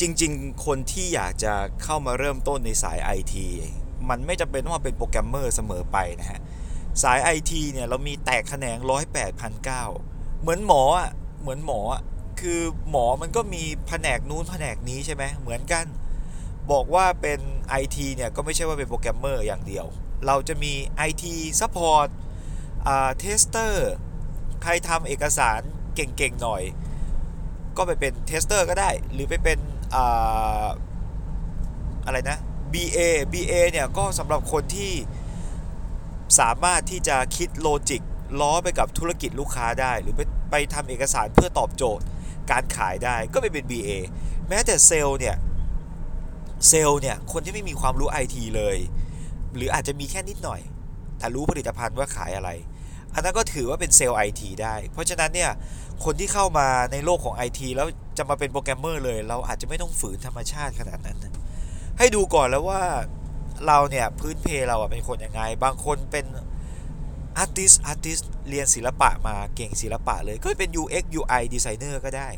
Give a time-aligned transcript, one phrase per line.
[0.00, 3.34] จริง ๆ คนที่อยากจะเข้ามาเริ่มต้นในสาย IT
[4.08, 6.40] มันไม่จำเป็นต้องมาเป็นโปรแกรมเมอร์เสมอไปนะฮะ
[7.02, 9.84] สาย IT เนี่ยเรามีแตกแขนงร้อยแปดพันเก้า
[10.40, 12.02] เหมือนหมออะเหมือนหมออะ
[12.40, 15.84] คือหมอมันก็มีแผนกนู้นแผนกนี้ใช่ไหมเหมือนกัน
[16.70, 17.40] บอกว่าเป็น
[17.82, 19.86] IT เนี่ยก็ไม่ใช่ว่าเป็นโปรแกรมเมอร์อย่างเดียว
[20.26, 20.72] เราจะมี
[21.08, 21.24] IT
[21.60, 22.08] Support
[22.86, 23.72] อ่า Tester
[24.62, 25.60] ใครทำเอกสาร
[25.94, 26.62] เก่งๆหน่อย
[27.76, 29.58] ก็ไปเป็น tester ก็ได้ หรือไปเป็น
[32.06, 32.38] อะไรนะ
[32.72, 32.98] BA
[33.32, 34.92] BA เนี่ยก็สำหรับคนที่
[36.40, 38.02] สามารถที่จะคิด logic
[38.40, 40.20] ล้อไปกับธุรกิจลูกค้าได้ หรือไป
[40.50, 42.04] ไปทำเอกสารเพื่อตอบโจทย์
[42.50, 43.90] การขายได้ก็ไปเป็น BA
[44.48, 45.36] แม้แต่เซลล์เนี่ย
[46.68, 48.76] เซลล์เนี่ยคนที่ไม่มีความรู้ IT เลย
[49.56, 50.60] หรืออาจจะมีแค่นิดหน่อย
[51.18, 52.50] แต่รู้ผลิตภัณฑ์ว่าขายอะไร
[53.16, 55.50] อันนั้นก็ถือว่าเป็นเซลล์ IT ได้ เพราะฉะนั้นเนี่ย
[56.04, 57.86] คนที่เข้ามาในโลกของ IT แล้ว
[58.18, 61.18] จะมาเป็นโปรแกรมเมอร์เลย เราอาจจะไม่ต้องฝืนธรรมชาติขนาดนั้น
[61.98, 62.82] ให้ดูก่อนแล้วว่า
[63.66, 66.26] เราเนี่ยพื้นเพเราเป็นคนยังไง บางคนเป็น
[67.38, 72.28] artist artist เรียนศิลปะมาเก่งศิลปะเลย ก็เป็น UX UI designer ก็ได้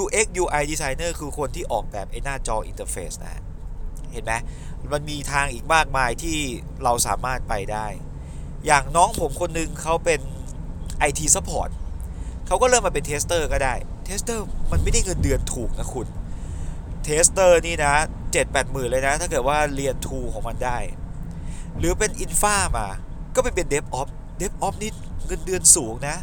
[0.00, 3.42] UX UI designer คือคนที่ออกแบบไอ้หน้าจอ interface นะ
[4.12, 4.32] เห็นไหม
[4.92, 6.38] มันมีทางอีกมากมายที่
[6.84, 7.86] เราสามารถไปได้
[8.66, 10.20] อย่างน้องผมคนหนึงเขาเป็น
[11.08, 11.70] IT support
[12.46, 16.06] เขาก็เริ่มมาเป็น tester ก็ได้ tester มันไม่ได้เงินเดือนถูกนะคุณ
[17.04, 17.94] tester นี่นะ
[18.32, 20.78] เจ็ดแปดหมื่นเลยนะ ถ้าเกิดว่าเรียน tool ของมันได้
[21.78, 22.88] หรือเป็น infra มา
[23.34, 24.90] ก็ไปเป็น DevOps DevOps นี่
[25.26, 26.16] เงินเดือนสูงนะ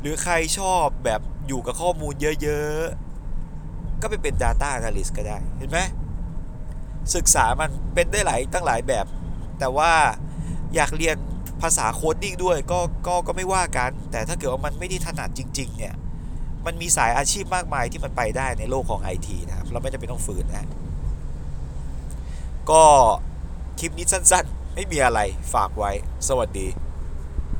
[0.00, 5.78] หรือใครชอบแบบอยู่กับข้อมูลเยอะๆ ก็ไปเป็น Data Analyst ก็ได้ เห็นไหม
[7.14, 9.06] ศึกษามันเป็นได้หลายตั้งหลายแบบ
[9.58, 9.92] แต่ว่า
[10.74, 11.16] อยากเรียน
[11.62, 15.94] ภาษา coding ด้วยก็ก็ก็ไม่ว่ากัน แต่ถ้าเกิดว่ามันไม่ได้ถนัดจริง ๆ เนี่ย
[16.66, 20.66] มันมีสายอาชีพมากมายที่มันไปได้ในโลกของไอทีนะครับ เราไม่จำเป็นต้องฝืนนะ
[22.70, 22.84] ก็
[23.78, 25.20] คลิปนี้สั้น ๆ ไม่มีอะไร
[25.54, 25.92] ฝากไว้
[26.28, 26.66] สวัสดี